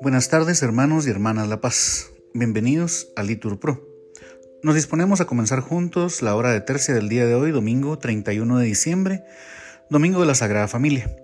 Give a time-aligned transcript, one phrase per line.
[0.00, 2.10] Buenas tardes hermanos y hermanas La Paz.
[2.34, 3.86] Bienvenidos a Litur Pro.
[4.62, 8.58] Nos disponemos a comenzar juntos la hora de tercia del día de hoy, domingo 31
[8.58, 9.24] de diciembre,
[9.90, 11.16] domingo de la Sagrada Familia.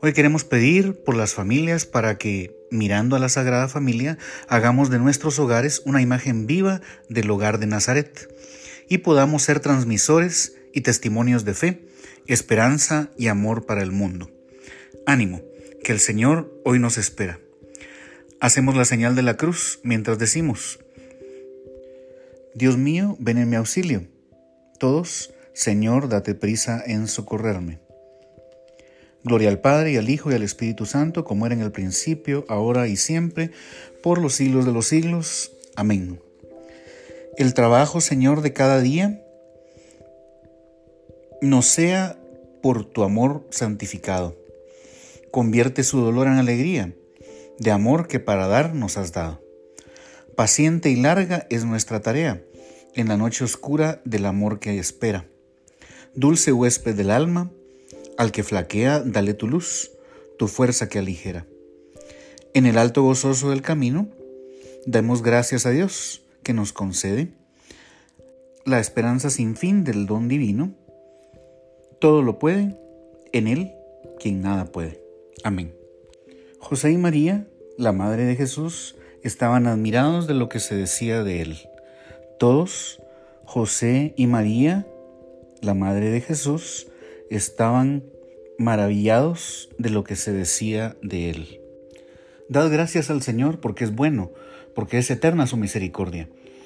[0.00, 4.18] Hoy queremos pedir por las familias para que, mirando a la Sagrada Familia,
[4.48, 8.34] hagamos de nuestros hogares una imagen viva del hogar de Nazaret
[8.88, 11.88] y podamos ser transmisores y testimonios de fe,
[12.26, 14.30] esperanza y amor para el mundo.
[15.06, 15.42] Ánimo,
[15.82, 17.40] que el Señor hoy nos espera.
[18.40, 20.78] Hacemos la señal de la cruz mientras decimos,
[22.54, 24.06] Dios mío, ven en mi auxilio.
[24.78, 27.78] Todos, Señor, date prisa en socorrerme.
[29.22, 32.44] Gloria al Padre y al Hijo y al Espíritu Santo, como era en el principio,
[32.48, 33.50] ahora y siempre,
[34.02, 35.52] por los siglos de los siglos.
[35.76, 36.20] Amén.
[37.36, 39.19] El trabajo, Señor, de cada día
[41.40, 42.18] no sea
[42.62, 44.36] por tu amor santificado.
[45.30, 46.94] Convierte su dolor en alegría
[47.58, 49.40] de amor que para dar nos has dado.
[50.36, 52.42] Paciente y larga es nuestra tarea
[52.94, 55.26] en la noche oscura del amor que espera.
[56.14, 57.50] Dulce huésped del alma,
[58.18, 59.92] al que flaquea, dale tu luz,
[60.38, 61.46] tu fuerza que aligera.
[62.54, 64.08] En el alto gozoso del camino,
[64.86, 67.28] demos gracias a Dios que nos concede
[68.64, 70.74] la esperanza sin fin del don divino.
[72.00, 72.76] Todo lo puede
[73.32, 73.72] en Él
[74.18, 75.02] quien nada puede.
[75.44, 75.74] Amén.
[76.58, 81.42] José y María, la Madre de Jesús, estaban admirados de lo que se decía de
[81.42, 81.58] él.
[82.38, 83.02] Todos,
[83.44, 84.86] José y María,
[85.60, 86.88] la Madre de Jesús,
[87.28, 88.04] estaban
[88.58, 91.60] maravillados de lo que se decía de él.
[92.48, 94.30] Dad gracias al Señor porque es bueno,
[94.74, 96.28] porque es eterna su misericordia.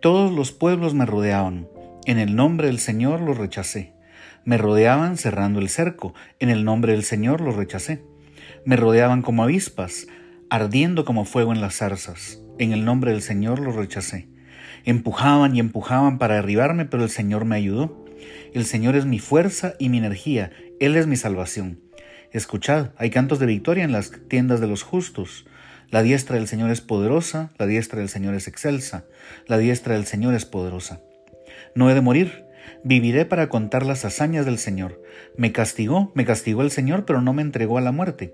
[0.00, 1.68] Todos los pueblos me rodeaban.
[2.06, 3.92] En el nombre del Señor los rechacé.
[4.46, 6.14] Me rodeaban cerrando el cerco.
[6.38, 8.02] En el nombre del Señor los rechacé.
[8.64, 10.06] Me rodeaban como avispas,
[10.48, 12.42] ardiendo como fuego en las zarzas.
[12.58, 14.26] En el nombre del Señor los rechacé.
[14.86, 18.02] Empujaban y empujaban para derribarme, pero el Señor me ayudó.
[18.54, 20.50] El Señor es mi fuerza y mi energía.
[20.80, 21.78] Él es mi salvación.
[22.32, 25.44] Escuchad, hay cantos de victoria en las tiendas de los justos.
[25.90, 29.06] La diestra del Señor es poderosa, la diestra del Señor es excelsa,
[29.48, 31.00] la diestra del Señor es poderosa.
[31.74, 32.44] No he de morir,
[32.84, 35.02] viviré para contar las hazañas del Señor.
[35.36, 38.32] Me castigó, me castigó el Señor, pero no me entregó a la muerte.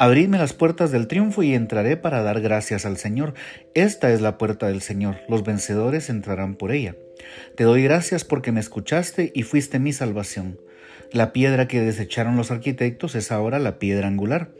[0.00, 3.34] Abridme las puertas del triunfo y entraré para dar gracias al Señor.
[3.74, 6.96] Esta es la puerta del Señor, los vencedores entrarán por ella.
[7.54, 10.58] Te doy gracias porque me escuchaste y fuiste mi salvación.
[11.12, 14.50] La piedra que desecharon los arquitectos es ahora la piedra angular.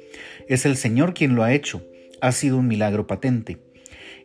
[0.47, 1.85] Es el Señor quien lo ha hecho
[2.25, 3.59] ha sido un milagro patente.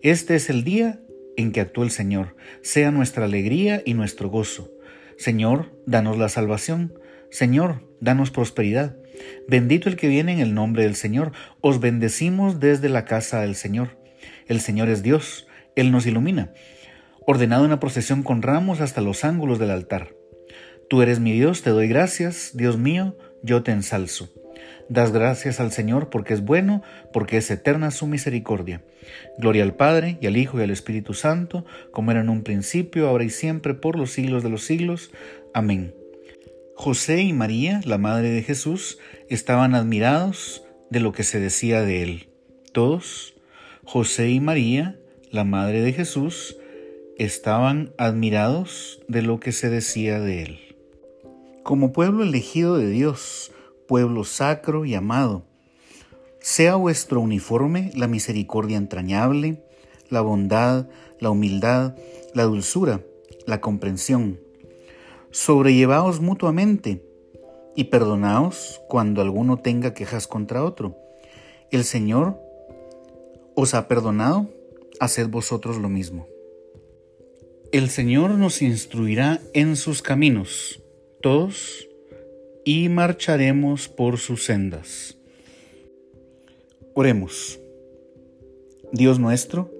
[0.01, 1.01] Este es el día
[1.35, 4.71] en que actuó el Señor, sea nuestra alegría y nuestro gozo.
[5.17, 6.93] Señor, danos la salvación.
[7.29, 8.95] Señor, danos prosperidad.
[9.49, 11.33] Bendito el que viene en el nombre del Señor.
[11.59, 13.97] Os bendecimos desde la casa del Señor.
[14.47, 16.53] El Señor es Dios, Él nos ilumina.
[17.27, 20.15] Ordenado una procesión con ramos hasta los ángulos del altar.
[20.89, 24.31] Tú eres mi Dios, te doy gracias, Dios mío, yo te ensalzo.
[24.89, 26.81] Das gracias al Señor porque es bueno,
[27.13, 28.81] porque es eterna su misericordia.
[29.37, 33.07] Gloria al Padre, y al Hijo, y al Espíritu Santo, como era en un principio,
[33.07, 35.11] ahora y siempre, por los siglos de los siglos.
[35.53, 35.93] Amén.
[36.75, 42.03] José y María, la Madre de Jesús, estaban admirados de lo que se decía de
[42.03, 42.29] él.
[42.71, 43.35] Todos,
[43.83, 44.97] José y María,
[45.31, 46.57] la Madre de Jesús,
[47.17, 50.59] estaban admirados de lo que se decía de él.
[51.63, 53.51] Como pueblo elegido de Dios,
[53.89, 55.47] pueblo sacro y amado.
[56.39, 59.63] Sea vuestro uniforme la misericordia entrañable,
[60.11, 60.87] la bondad,
[61.19, 61.95] la humildad,
[62.35, 63.01] la dulzura,
[63.47, 64.39] la comprensión.
[65.31, 67.03] Sobrellevaos mutuamente
[67.75, 70.95] y perdonaos cuando alguno tenga quejas contra otro.
[71.71, 72.39] El Señor
[73.55, 74.51] os ha perdonado,
[74.99, 76.27] haced vosotros lo mismo.
[77.71, 80.83] El Señor nos instruirá en sus caminos.
[81.21, 81.88] Todos
[82.65, 85.17] y marcharemos por sus sendas.
[86.93, 87.59] Oremos.
[88.91, 89.71] Dios nuestro,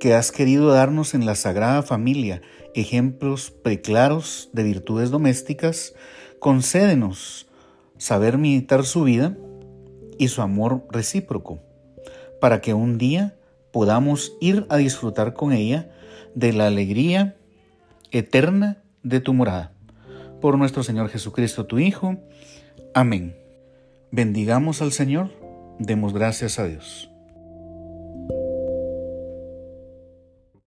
[0.00, 2.42] que has querido darnos en la Sagrada Familia
[2.74, 5.94] ejemplos preclaros de virtudes domésticas,
[6.38, 7.46] concédenos
[7.98, 9.36] saber meditar su vida
[10.18, 11.60] y su amor recíproco,
[12.40, 13.36] para que un día
[13.72, 15.90] podamos ir a disfrutar con ella
[16.34, 17.36] de la alegría
[18.10, 19.72] eterna de tu morada.
[20.42, 22.16] Por nuestro Señor Jesucristo, tu Hijo.
[22.94, 23.36] Amén.
[24.10, 25.30] Bendigamos al Señor,
[25.78, 27.11] demos gracias a Dios.